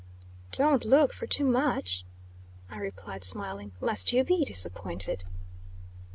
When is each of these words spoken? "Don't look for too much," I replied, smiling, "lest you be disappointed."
"Don't 0.51 0.83
look 0.83 1.13
for 1.13 1.27
too 1.27 1.45
much," 1.45 2.03
I 2.71 2.77
replied, 2.77 3.23
smiling, 3.23 3.71
"lest 3.81 4.11
you 4.11 4.23
be 4.23 4.43
disappointed." 4.43 5.25